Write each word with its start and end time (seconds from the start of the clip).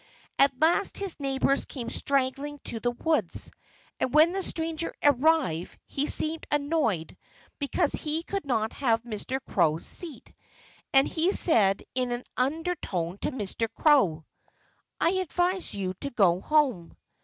At 0.39 0.59
last 0.59 0.97
his 0.97 1.19
neighbors 1.19 1.65
came 1.65 1.91
straggling 1.91 2.57
to 2.63 2.79
the 2.79 2.89
woods. 2.89 3.51
And 3.99 4.11
when 4.11 4.31
the 4.33 4.41
stranger 4.41 4.95
arrived 5.03 5.77
he 5.85 6.07
seemed 6.07 6.47
annoyed 6.49 7.15
because 7.59 7.91
he 7.91 8.23
could 8.23 8.47
not 8.47 8.73
have 8.73 9.03
Mr. 9.03 9.39
Crow's 9.47 9.85
seat. 9.85 10.33
And 10.91 11.07
he 11.07 11.31
said 11.31 11.83
in 11.93 12.11
an 12.11 12.23
undertone 12.35 13.19
to 13.19 13.29
Mr. 13.29 13.67
Crow: 13.71 14.25
"I 14.99 15.09
advise 15.11 15.71
you 15.75 15.93
to 16.01 16.09
go 16.09 16.39
home." 16.41 16.97